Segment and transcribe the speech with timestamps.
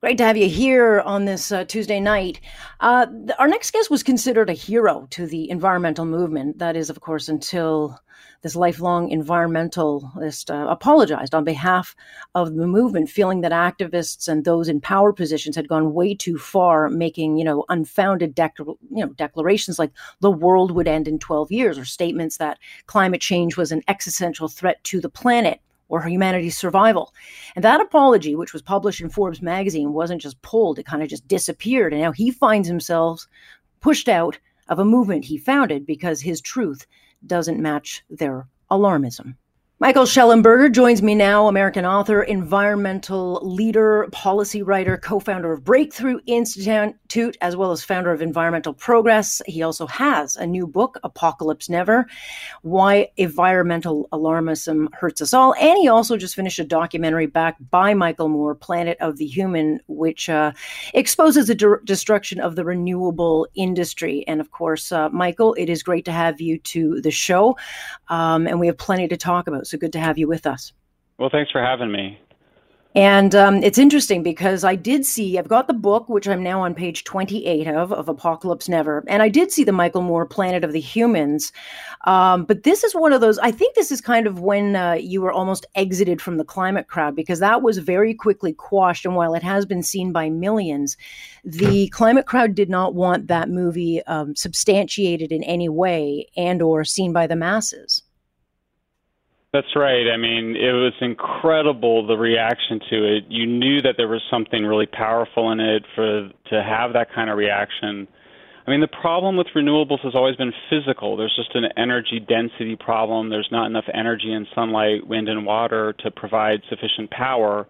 [0.00, 2.40] Great to have you here on this uh, Tuesday night.
[2.78, 6.60] Uh, th- our next guest was considered a hero to the environmental movement.
[6.60, 7.98] That is, of course, until
[8.42, 11.96] this lifelong environmentalist uh, apologized on behalf
[12.36, 16.38] of the movement, feeling that activists and those in power positions had gone way too
[16.38, 19.90] far, making you know unfounded dec- you know declarations like
[20.20, 24.46] the world would end in 12 years, or statements that climate change was an existential
[24.46, 27.14] threat to the planet or humanity's survival.
[27.56, 31.08] And that apology, which was published in Forbes magazine, wasn't just pulled, it kind of
[31.08, 31.92] just disappeared.
[31.92, 33.26] And now he finds himself
[33.80, 36.86] pushed out of a movement he founded because his truth
[37.26, 39.34] doesn't match their alarmism.
[39.80, 46.18] Michael Shellenberger joins me now, American author, environmental leader, policy writer, co founder of Breakthrough
[46.26, 46.96] Institute,
[47.40, 49.40] as well as founder of Environmental Progress.
[49.46, 52.06] He also has a new book, Apocalypse Never
[52.62, 55.54] Why Environmental Alarmism Hurts Us All.
[55.54, 59.80] And he also just finished a documentary backed by Michael Moore, Planet of the Human,
[59.88, 60.52] which uh,
[60.94, 64.24] exposes the de- destruction of the renewable industry.
[64.26, 67.56] And of course, uh, Michael, it is great to have you to the show.
[68.08, 69.66] Um, and we have plenty to talk about.
[69.66, 70.72] So good to have you with us.
[71.18, 72.18] Well, thanks for having me.
[72.94, 76.62] And um, it's interesting because I did see, I've got the book, which I'm now
[76.62, 79.04] on page 28 of, of Apocalypse Never.
[79.06, 81.52] And I did see the Michael Moore Planet of the Humans.
[82.06, 84.94] Um, but this is one of those, I think this is kind of when uh,
[84.94, 89.04] you were almost exited from the climate crowd because that was very quickly quashed.
[89.04, 90.96] And while it has been seen by millions,
[91.44, 96.84] the climate crowd did not want that movie um, substantiated in any way and or
[96.84, 98.02] seen by the masses.
[99.52, 100.04] That's right.
[100.12, 103.24] I mean, it was incredible the reaction to it.
[103.28, 107.30] You knew that there was something really powerful in it for to have that kind
[107.30, 108.06] of reaction.
[108.66, 111.16] I mean, the problem with renewables has always been physical.
[111.16, 113.30] There's just an energy density problem.
[113.30, 117.66] There's not enough energy in sunlight, wind, and water to provide sufficient power.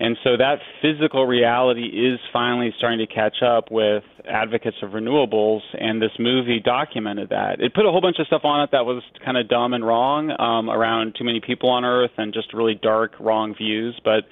[0.00, 5.60] And so that physical reality is finally starting to catch up with advocates of renewables,
[5.74, 7.60] and this movie documented that.
[7.60, 9.84] It put a whole bunch of stuff on it that was kind of dumb and
[9.84, 14.00] wrong um, around too many people on Earth and just really dark, wrong views.
[14.04, 14.22] But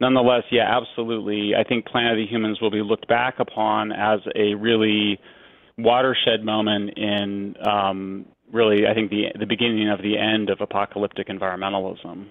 [0.00, 1.52] nonetheless, yeah, absolutely.
[1.54, 5.20] I think Planet of the Humans will be looked back upon as a really
[5.78, 11.28] watershed moment in um, really, I think, the, the beginning of the end of apocalyptic
[11.28, 12.30] environmentalism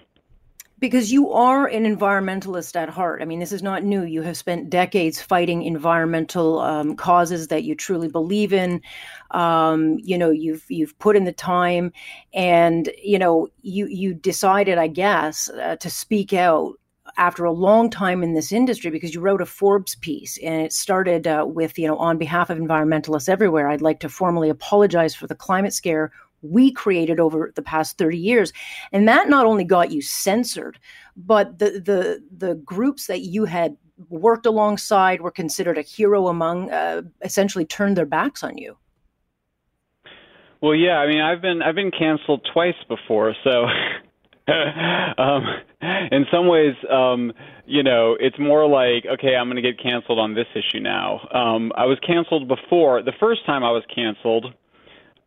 [0.84, 3.22] because you are an environmentalist at heart.
[3.22, 4.02] I mean, this is not new.
[4.02, 8.82] You have spent decades fighting environmental um, causes that you truly believe in.
[9.30, 11.90] Um, you know, you've you've put in the time,
[12.34, 16.74] and you know, you you decided, I guess, uh, to speak out
[17.16, 20.72] after a long time in this industry because you wrote a Forbes piece and it
[20.72, 25.14] started uh, with, you know, on behalf of environmentalists everywhere, I'd like to formally apologize
[25.14, 26.12] for the climate scare
[26.44, 28.52] we created over the past 30 years
[28.92, 30.78] and that not only got you censored
[31.16, 33.76] but the the the groups that you had
[34.08, 38.76] worked alongside were considered a hero among uh, essentially turned their backs on you
[40.60, 43.66] well yeah i mean i've been i've been canceled twice before so
[45.18, 45.42] um,
[46.10, 47.32] in some ways, um,
[47.64, 51.26] you know, it's more like, okay, I'm going to get canceled on this issue now.
[51.32, 53.02] Um, I was canceled before.
[53.02, 54.52] The first time I was canceled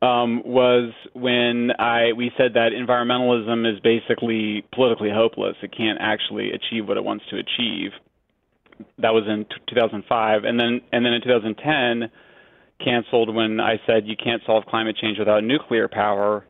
[0.01, 5.55] um, was when I we said that environmentalism is basically politically hopeless.
[5.63, 7.91] It can't actually achieve what it wants to achieve.
[8.99, 12.11] That was in t- 2005, and then and then in 2010,
[12.83, 16.45] canceled when I said you can't solve climate change without nuclear power.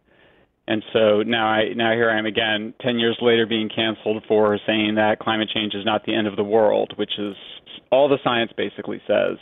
[0.68, 4.60] And so now I now here I am again, 10 years later, being canceled for
[4.68, 7.36] saying that climate change is not the end of the world, which is
[7.92, 9.38] all the science basically says.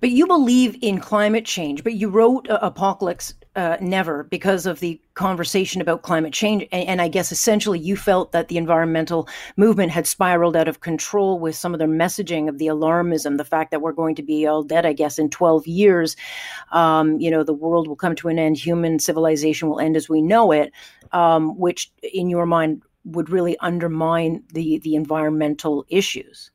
[0.00, 4.78] But you believe in climate change, but you wrote uh, Apocalypse uh, Never because of
[4.78, 6.66] the conversation about climate change.
[6.70, 10.80] And, and, I guess essentially you felt that the environmental movement had spiraled out of
[10.80, 14.22] control with some of their messaging of the alarmism, the fact that we're going to
[14.22, 16.16] be all dead, I guess, in 12 years.
[16.70, 20.08] Um, you know, the world will come to an end, human civilization will end as
[20.08, 20.72] we know it,
[21.10, 26.52] um, which in your mind would really undermine the, the environmental issues.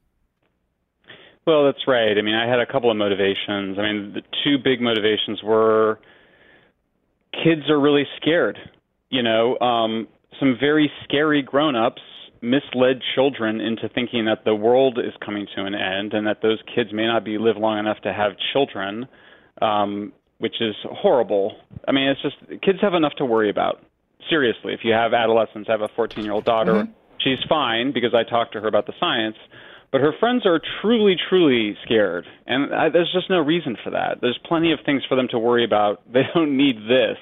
[1.46, 2.18] Well, that's right.
[2.18, 3.78] I mean, I had a couple of motivations.
[3.78, 6.00] I mean, the two big motivations were
[7.44, 8.58] kids are really scared.
[9.10, 10.08] You know, um,
[10.40, 12.02] some very scary grown-ups
[12.42, 16.60] misled children into thinking that the world is coming to an end and that those
[16.74, 19.08] kids may not be live long enough to have children,
[19.62, 21.58] um, which is horrible.
[21.88, 23.84] I mean, it's just kids have enough to worry about.
[24.30, 26.74] Seriously, if you have adolescents, I have a 14-year-old daughter.
[26.74, 26.92] Mm-hmm.
[27.20, 29.38] She's fine because I talked to her about the science
[29.92, 34.20] but her friends are truly, truly scared, and I, there's just no reason for that.
[34.22, 36.02] There's plenty of things for them to worry about.
[36.14, 37.18] They don't need this.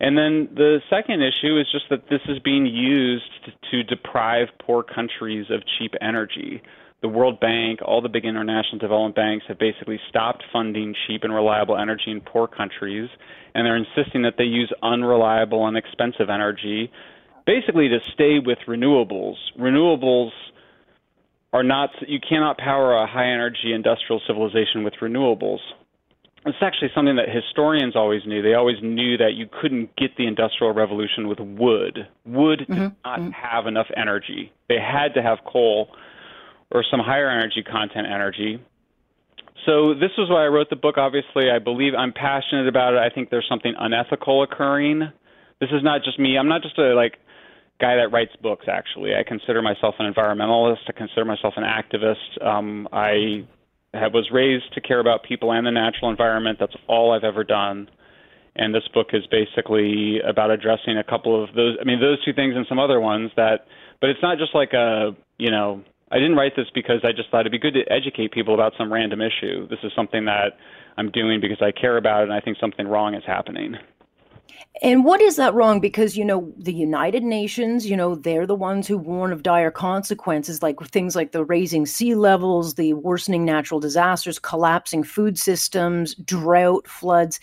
[0.00, 4.48] And then the second issue is just that this is being used to, to deprive
[4.60, 6.60] poor countries of cheap energy.
[7.02, 11.32] the World Bank, all the big international development banks have basically stopped funding cheap and
[11.32, 13.08] reliable energy in poor countries,
[13.54, 16.90] and they're insisting that they use unreliable and expensive energy,
[17.46, 19.36] basically to stay with renewables.
[19.58, 20.30] Renewables
[21.52, 25.58] are not you cannot power a high energy industrial civilization with renewables.
[26.44, 28.42] It's actually something that historians always knew.
[28.42, 32.08] They always knew that you couldn't get the industrial revolution with wood.
[32.26, 32.72] Wood mm-hmm.
[32.72, 33.30] did not mm-hmm.
[33.30, 34.52] have enough energy.
[34.68, 35.88] They had to have coal
[36.72, 38.60] or some higher energy content energy.
[39.66, 40.98] So this was why I wrote the book.
[40.98, 42.98] Obviously, I believe I'm passionate about it.
[42.98, 45.12] I think there's something unethical occurring.
[45.60, 46.36] This is not just me.
[46.36, 47.18] I'm not just a like
[47.80, 48.66] guy that writes books.
[48.68, 50.78] Actually, I consider myself an environmentalist.
[50.88, 52.44] I consider myself an activist.
[52.44, 53.46] Um, I
[53.94, 56.58] have, was raised to care about people and the natural environment.
[56.60, 57.88] That's all I've ever done.
[58.54, 61.76] And this book is basically about addressing a couple of those.
[61.80, 63.66] I mean, those two things and some other ones that.
[64.00, 65.82] But it's not just like a you know
[66.12, 68.74] I didn't write this because I just thought it'd be good to educate people about
[68.76, 69.66] some random issue.
[69.68, 70.58] This is something that
[70.98, 73.76] I'm doing because I care about it and I think something wrong is happening.
[74.82, 75.80] And what is that wrong?
[75.80, 79.70] Because, you know, the United Nations, you know, they're the ones who warn of dire
[79.70, 86.14] consequences, like things like the raising sea levels, the worsening natural disasters, collapsing food systems,
[86.16, 87.38] drought, floods.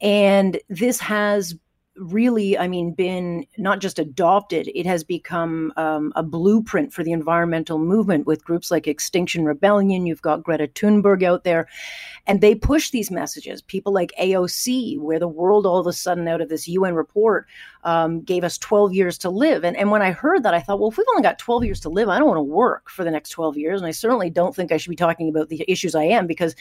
[0.00, 1.54] And this has
[2.00, 7.12] really, I mean, been not just adopted, it has become um, a blueprint for the
[7.12, 10.06] environmental movement with groups like Extinction Rebellion.
[10.06, 11.68] You've got Greta Thunberg out there,
[12.26, 13.62] and they push these messages.
[13.62, 17.46] People like AOC, where the world all of a sudden, out of this UN report,
[17.84, 19.64] um, gave us 12 years to live.
[19.64, 21.80] And, and when I heard that, I thought, well, if we've only got 12 years
[21.80, 23.80] to live, I don't want to work for the next 12 years.
[23.80, 26.54] And I certainly don't think I should be talking about the issues I am because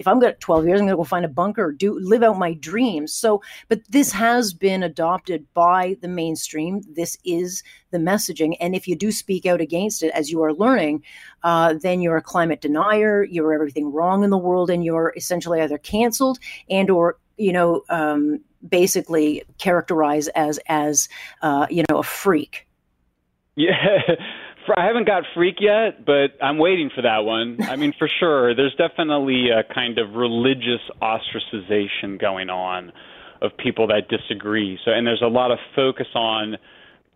[0.00, 2.38] if I'm to 12 years, I'm going to go find a bunker, do live out
[2.38, 3.12] my dreams.
[3.12, 6.80] So, but this has been adopted by the mainstream.
[6.90, 10.54] This is the messaging, and if you do speak out against it, as you are
[10.54, 11.04] learning,
[11.42, 13.24] uh, then you're a climate denier.
[13.24, 16.38] You're everything wrong in the world, and you're essentially either canceled
[16.70, 21.08] and or you know um, basically characterize as as
[21.42, 22.66] uh, you know a freak.
[23.56, 23.98] Yeah.
[24.76, 27.58] I haven't got freak yet, but I'm waiting for that one.
[27.62, 32.92] I mean, for sure, there's definitely a kind of religious ostracization going on
[33.42, 34.78] of people that disagree.
[34.84, 36.56] So, and there's a lot of focus on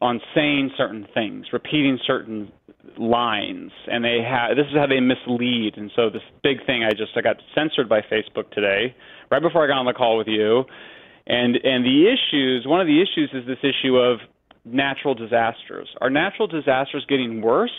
[0.00, 2.50] on saying certain things, repeating certain
[2.98, 5.74] lines, and they have this is how they mislead.
[5.76, 8.94] And so, this big thing, I just I got censored by Facebook today,
[9.30, 10.64] right before I got on the call with you.
[11.26, 14.18] And and the issues, one of the issues is this issue of
[14.64, 15.88] natural disasters.
[16.00, 17.74] Are natural disasters getting worse?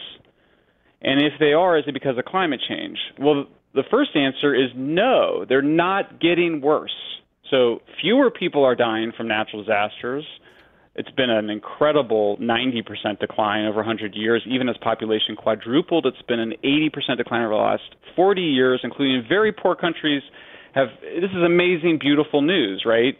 [1.01, 2.97] And if they are, is it because of climate change?
[3.19, 6.95] Well, the first answer is no, they're not getting worse.
[7.51, 10.25] So fewer people are dying from natural disasters.
[10.95, 14.43] It's been an incredible 90% decline over 100 years.
[14.47, 19.25] Even as population quadrupled, it's been an 80% decline over the last 40 years, including
[19.27, 20.23] very poor countries.
[20.73, 23.17] Have this is amazing, beautiful news, right?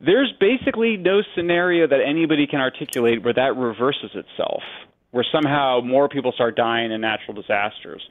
[0.00, 4.62] there's basically no scenario that anybody can articulate where that reverses itself,
[5.10, 8.02] where somehow more people start dying in natural disasters.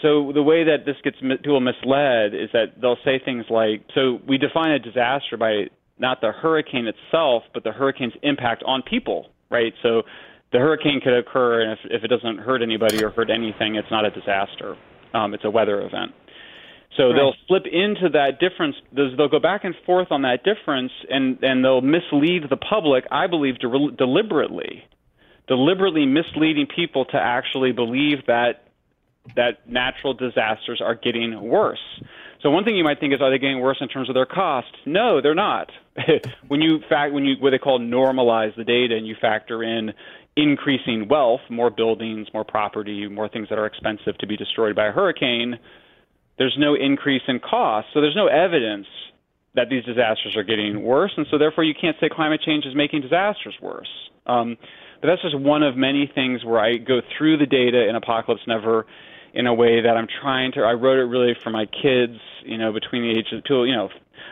[0.00, 4.20] So the way that this gets people misled is that they'll say things like, "So
[4.26, 9.30] we define a disaster by not the hurricane itself, but the hurricane's impact on people,
[9.50, 9.72] right?
[9.82, 10.02] So
[10.52, 13.90] the hurricane could occur, and if, if it doesn't hurt anybody or hurt anything, it's
[13.90, 14.76] not a disaster.
[15.14, 16.12] Um, it's a weather event.
[16.96, 17.16] So right.
[17.16, 18.76] they'll slip into that difference.
[18.92, 23.04] They'll go back and forth on that difference, and and they'll mislead the public.
[23.10, 24.84] I believe de- deliberately,
[25.48, 28.64] deliberately misleading people to actually believe that
[29.36, 32.02] that natural disasters are getting worse.
[32.42, 34.26] So one thing you might think is, are they getting worse in terms of their
[34.26, 34.68] cost?
[34.84, 35.70] No, they're not.
[36.48, 39.92] when you fact when you what they call normalize the data and you factor in
[40.36, 44.86] increasing wealth, more buildings, more property, more things that are expensive to be destroyed by
[44.86, 45.58] a hurricane
[46.38, 47.88] there's no increase in cost.
[47.92, 48.86] So there's no evidence
[49.54, 52.74] that these disasters are getting worse, and so therefore you can't say climate change is
[52.74, 53.88] making disasters worse.
[54.26, 54.56] Um,
[55.00, 58.42] but that's just one of many things where I go through the data in Apocalypse
[58.46, 58.86] Never
[59.34, 60.60] in a way that I'm trying to.
[60.60, 63.64] I wrote it really for my kids, you know, between the ages of two.
[63.64, 63.88] You know,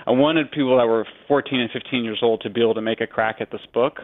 [0.06, 3.00] I wanted people that were 14 and 15 years old to be able to make
[3.00, 3.98] a crack at this book.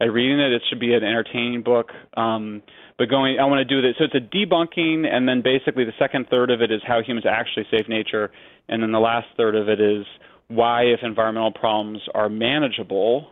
[0.00, 1.90] At reading it, it should be an entertaining book.
[2.16, 2.62] Um,
[2.98, 3.96] but going, I want to do this.
[3.98, 7.26] So it's a debunking, and then basically the second third of it is how humans
[7.28, 8.30] actually save nature,
[8.68, 10.04] and then the last third of it is
[10.48, 13.28] why, if environmental problems are manageable,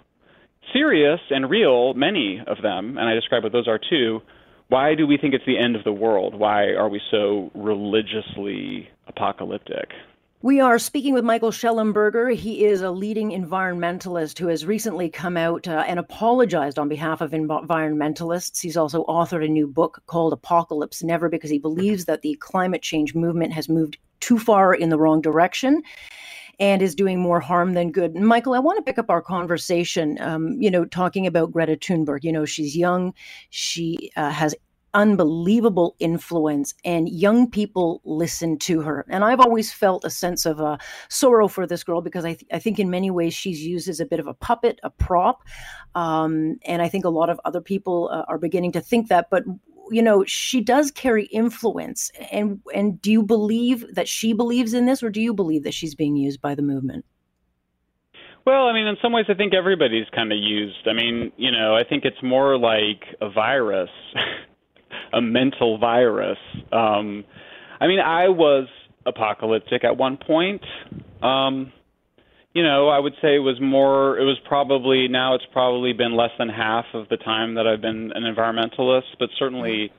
[0.72, 4.22] serious and real, many of them, and I describe what those are too.
[4.72, 6.34] Why do we think it's the end of the world?
[6.34, 9.90] Why are we so religiously apocalyptic?
[10.40, 12.34] We are speaking with Michael Shellenberger.
[12.34, 17.20] He is a leading environmentalist who has recently come out uh, and apologized on behalf
[17.20, 18.62] of environmentalists.
[18.62, 22.80] He's also authored a new book called Apocalypse Never because he believes that the climate
[22.80, 25.82] change movement has moved too far in the wrong direction
[26.62, 28.14] and is doing more harm than good.
[28.14, 32.22] Michael, I want to pick up our conversation, um, you know, talking about Greta Thunberg.
[32.22, 33.14] You know, she's young,
[33.50, 34.54] she uh, has
[34.94, 40.60] unbelievable influence and young people listen to her and i've always felt a sense of
[40.60, 40.76] uh,
[41.08, 44.00] sorrow for this girl because I, th- I think in many ways she's used as
[44.00, 45.44] a bit of a puppet a prop
[45.94, 49.30] um, and i think a lot of other people uh, are beginning to think that
[49.30, 49.44] but
[49.90, 54.86] you know she does carry influence and and do you believe that she believes in
[54.86, 57.04] this or do you believe that she's being used by the movement
[58.44, 60.88] well, I mean, in some ways, I think everybody's kind of used.
[60.88, 63.88] I mean, you know, I think it's more like a virus
[65.12, 66.38] a mental virus.
[66.72, 67.24] Um,
[67.80, 68.68] I mean, I was
[69.06, 70.62] apocalyptic at one point.
[71.22, 71.72] Um,
[72.54, 74.18] you know, I would say it was more.
[74.18, 77.80] It was probably now it's probably been less than half of the time that I've
[77.80, 79.90] been an environmentalist, but certainly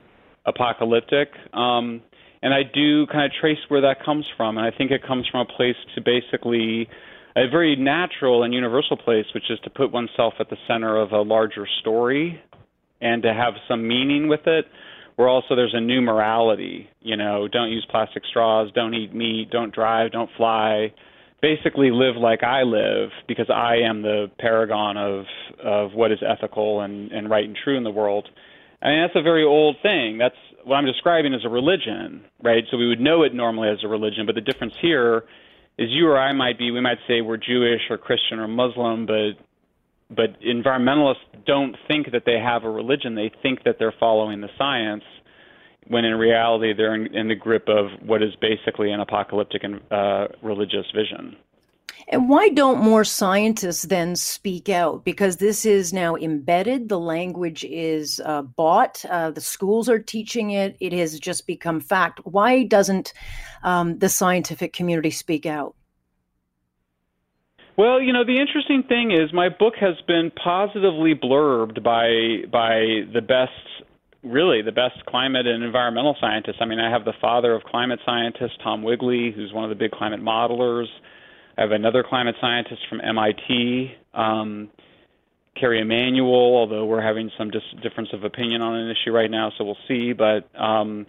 [0.46, 1.28] apocalyptic.
[1.52, 2.02] Um,
[2.42, 5.26] and I do kind of trace where that comes from, and I think it comes
[5.30, 6.88] from a place to basically
[7.36, 11.12] a very natural and universal place, which is to put oneself at the center of
[11.12, 12.40] a larger story
[13.00, 14.66] and to have some meaning with it
[15.16, 16.88] where also there's a new morality.
[17.00, 20.92] You know, don't use plastic straws, don't eat meat, don't drive, don't fly.
[21.44, 25.26] Basically, live like I live because I am the paragon of
[25.62, 28.26] of what is ethical and and right and true in the world.
[28.80, 30.16] I mean, that's a very old thing.
[30.16, 32.64] That's what I'm describing as a religion, right?
[32.70, 35.24] So we would know it normally as a religion, but the difference here
[35.76, 39.04] is you or I might be, we might say we're Jewish or Christian or Muslim,
[39.04, 39.32] but
[40.08, 43.16] but environmentalists don't think that they have a religion.
[43.16, 45.04] They think that they're following the science,
[45.88, 49.80] when in reality they're in, in the grip of what is basically an apocalyptic and
[49.90, 51.36] uh, religious vision.
[52.08, 55.04] And why don't more scientists then speak out?
[55.04, 56.88] Because this is now embedded.
[56.88, 59.04] The language is uh, bought.
[59.06, 60.76] Uh, the schools are teaching it.
[60.80, 62.20] It has just become fact.
[62.24, 63.14] Why doesn't
[63.62, 65.74] um, the scientific community speak out?
[67.76, 73.10] Well, you know, the interesting thing is my book has been positively blurbed by by
[73.12, 73.73] the best
[74.24, 76.56] really the best climate and environmental scientists.
[76.60, 79.76] I mean, I have the father of climate scientists, Tom Wigley, who's one of the
[79.76, 80.86] big climate modelers.
[81.56, 84.70] I have another climate scientist from MIT, um,
[85.58, 89.52] Kerry Emanuel, although we're having some dis- difference of opinion on an issue right now,
[89.56, 90.12] so we'll see.
[90.12, 91.06] But, um,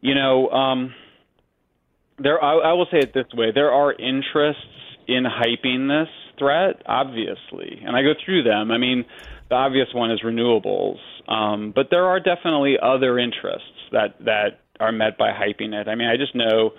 [0.00, 0.94] you know, um,
[2.18, 4.62] there, I, I will say it this way there are interests
[5.06, 6.08] in hyping this
[6.38, 8.70] threat, obviously, and I go through them.
[8.70, 9.04] I mean,
[9.52, 10.96] the obvious one is renewables,
[11.28, 15.88] um, but there are definitely other interests that that are met by hyping it.
[15.88, 16.70] I mean, I just know,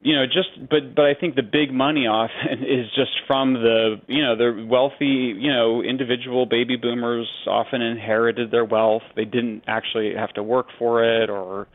[0.00, 4.00] you know, just but but I think the big money often is just from the
[4.08, 9.02] you know the wealthy you know individual baby boomers often inherited their wealth.
[9.14, 11.68] They didn't actually have to work for it or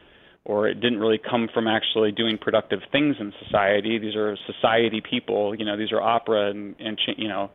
[0.43, 3.97] or it didn't really come from actually doing productive things in society.
[3.97, 7.51] These are society people, you know, these are opera and, and you know,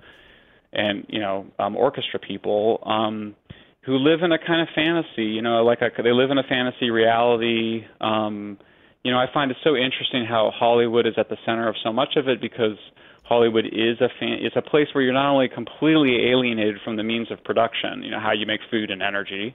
[0.75, 3.35] and you know, um, orchestra people um,
[3.83, 6.43] who live in a kind of fantasy, you know, like a, they live in a
[6.43, 7.85] fantasy reality.
[8.00, 8.59] Um,
[9.02, 11.93] you know, I find it so interesting how Hollywood is at the center of so
[11.93, 12.78] much of it because
[13.25, 17.02] Hollywood is a fan, it's a place where you're not only completely alienated from the
[17.02, 19.54] means of production, you know, how you make food and energy,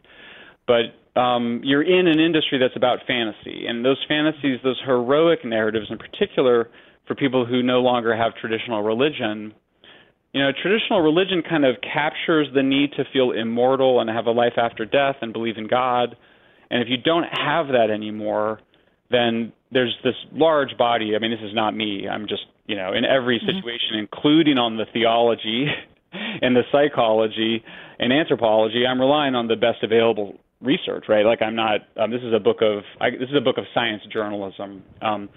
[0.68, 5.88] but um, you're in an industry that's about fantasy, and those fantasies, those heroic narratives,
[5.90, 6.70] in particular,
[7.08, 9.54] for people who no longer have traditional religion.
[10.34, 14.32] You know, traditional religion kind of captures the need to feel immortal and have a
[14.32, 16.16] life after death and believe in God.
[16.70, 18.60] And if you don't have that anymore,
[19.10, 21.16] then there's this large body.
[21.16, 22.08] I mean, this is not me.
[22.08, 23.58] I'm just, you know, in every mm-hmm.
[23.58, 24.06] situation, mm-hmm.
[24.14, 25.66] including on the theology
[26.14, 27.64] and the psychology
[27.98, 31.26] and anthropology, I'm relying on the best available research, right?
[31.26, 31.82] Like I'm not.
[31.98, 32.84] Um, this is a book of.
[33.00, 34.84] I, this is a book of science journalism.
[35.02, 35.30] Um,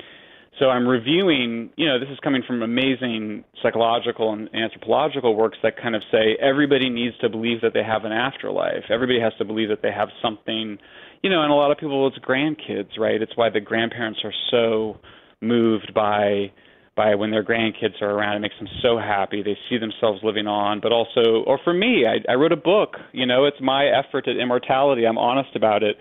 [0.58, 1.70] so I'm reviewing.
[1.76, 6.36] You know, this is coming from amazing psychological and anthropological works that kind of say
[6.40, 8.84] everybody needs to believe that they have an afterlife.
[8.90, 10.78] Everybody has to believe that they have something.
[11.22, 13.22] You know, and a lot of people, it's grandkids, right?
[13.22, 15.00] It's why the grandparents are so
[15.40, 16.52] moved by
[16.94, 18.36] by when their grandkids are around.
[18.36, 19.42] It makes them so happy.
[19.42, 20.80] They see themselves living on.
[20.80, 22.96] But also, or for me, I, I wrote a book.
[23.12, 25.06] You know, it's my effort at immortality.
[25.06, 25.96] I'm honest about it.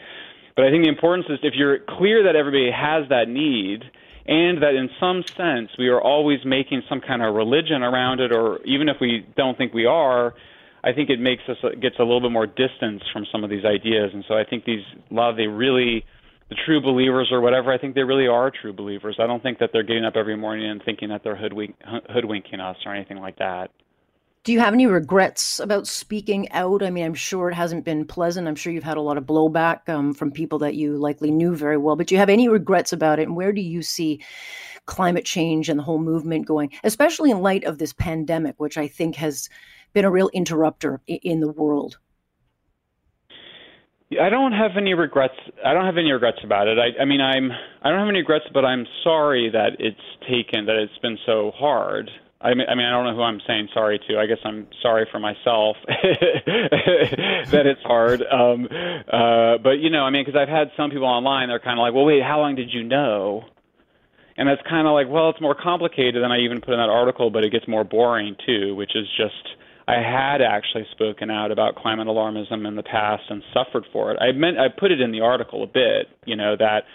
[0.56, 3.84] But I think the importance is if you're clear that everybody has that need,
[4.26, 8.32] and that in some sense we are always making some kind of religion around it,
[8.32, 10.34] or even if we don't think we are,
[10.84, 13.66] I think it makes us gets a little bit more distance from some of these
[13.66, 14.12] ideas.
[14.14, 16.06] And so I think these a lot of the really
[16.50, 17.72] the true believers or whatever.
[17.72, 19.16] I think they really are true believers.
[19.20, 21.76] I don't think that they're getting up every morning and thinking that they're hoodwink,
[22.10, 23.72] hoodwinking us or anything like that.
[24.44, 26.82] Do you have any regrets about speaking out?
[26.82, 28.48] I mean, I'm sure it hasn't been pleasant.
[28.48, 31.56] I'm sure you've had a lot of blowback um, from people that you likely knew
[31.56, 31.96] very well.
[31.96, 33.28] But do you have any regrets about it?
[33.28, 34.24] And where do you see
[34.88, 38.88] climate change and the whole movement going, especially in light of this pandemic, which I
[38.88, 39.48] think has
[39.94, 42.00] been a real interrupter in the world?
[44.20, 45.36] I don't have any regrets.
[45.64, 46.80] I don't have any regrets about it.
[46.80, 47.52] I, I mean, I'm.
[47.84, 50.66] I don't have any regrets, but I'm sorry that it's taken.
[50.66, 52.10] That it's been so hard.
[52.44, 54.18] I mean, I mean, I don't know who I'm saying sorry to.
[54.18, 58.24] I guess I'm sorry for myself that it's hard.
[58.24, 61.50] Um, uh, but you know, I mean, because I've had some people online.
[61.50, 63.46] They're kind of like, "Well, wait, how long did you know?"
[64.38, 66.90] And that's kind of like, well, it's more complicated than I even put in that
[66.90, 69.56] article, but it gets more boring too, which is just
[69.88, 74.18] I had actually spoken out about climate alarmism in the past and suffered for it.
[74.22, 76.86] I meant I put it in the article a bit, you know that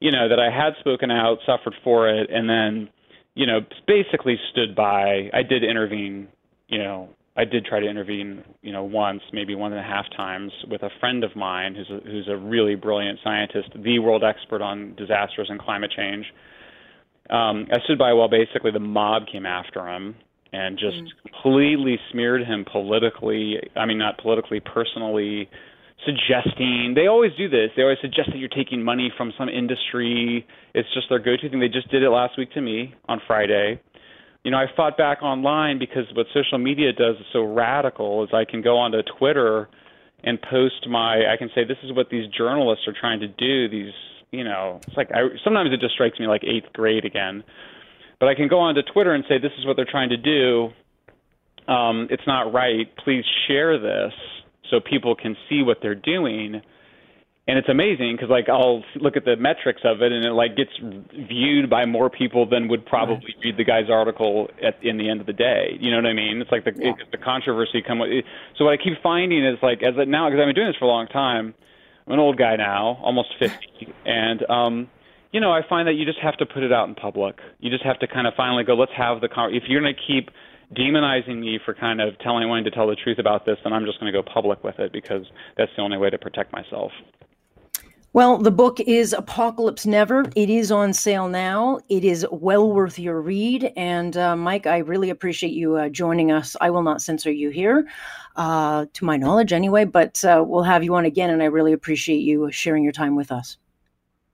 [0.00, 2.88] you know that I had spoken out, suffered for it, and then
[3.34, 5.30] you know basically stood by.
[5.32, 6.28] I did intervene,
[6.68, 7.08] you know.
[7.36, 10.84] I did try to intervene, you know, once, maybe one and a half times, with
[10.84, 14.94] a friend of mine who's a, who's a really brilliant scientist, the world expert on
[14.94, 16.26] disasters and climate change.
[17.30, 20.14] Um, I stood by while basically the mob came after him,
[20.52, 21.08] and just mm.
[21.32, 23.56] completely smeared him politically.
[23.74, 25.48] I mean, not politically, personally,
[26.04, 26.94] suggesting.
[26.94, 27.70] They always do this.
[27.76, 30.46] They always suggest that you're taking money from some industry.
[30.74, 31.60] It's just their go-to thing.
[31.60, 33.80] They just did it last week to me on Friday.
[34.44, 38.24] You know, I fought back online because what social media does is so radical.
[38.24, 39.68] Is I can go onto Twitter
[40.22, 41.32] and post my.
[41.32, 43.68] I can say this is what these journalists are trying to do.
[43.68, 43.94] These,
[44.30, 47.42] you know, it's like I sometimes it just strikes me like eighth grade again
[48.24, 50.70] but I can go onto Twitter and say, this is what they're trying to do.
[51.70, 52.88] Um, it's not right.
[53.04, 54.12] Please share this
[54.74, 56.60] so people can see what they're doing.
[57.46, 60.56] And it's amazing because like I'll look at the metrics of it, and it like
[60.56, 65.10] gets viewed by more people than would probably read the guy's article at in the
[65.10, 65.76] end of the day.
[65.78, 66.40] You know what I mean?
[66.40, 66.92] It's like the yeah.
[66.92, 68.00] it, the controversy come.
[68.56, 70.76] So what I keep finding is like as it now because I've been doing this
[70.78, 71.54] for a long time.
[72.06, 73.56] I'm an old guy now, almost 50,
[74.04, 74.90] and um,
[75.32, 77.38] you know, I find that you just have to put it out in public.
[77.60, 79.94] You just have to kind of finally go, let's have the con- if you're going
[79.94, 80.30] to keep
[80.72, 83.84] demonizing me for kind of telling wanting to tell the truth about this, then I'm
[83.84, 85.24] just going to go public with it because
[85.56, 86.92] that's the only way to protect myself.
[88.14, 90.24] Well, the book is Apocalypse Never.
[90.36, 91.80] It is on sale now.
[91.88, 93.72] It is well worth your read.
[93.76, 96.54] And uh, Mike, I really appreciate you uh, joining us.
[96.60, 97.88] I will not censor you here,
[98.36, 101.30] uh, to my knowledge anyway, but uh, we'll have you on again.
[101.30, 103.56] And I really appreciate you sharing your time with us.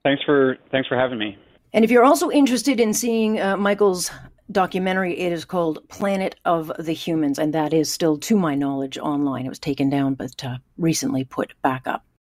[0.03, 1.35] Thanks for thanks for having me.
[1.73, 4.11] And if you're also interested in seeing uh, Michael's
[4.51, 8.97] documentary, it is called Planet of the Humans, and that is still, to my knowledge,
[8.97, 9.45] online.
[9.45, 12.05] It was taken down, but uh, recently put back up.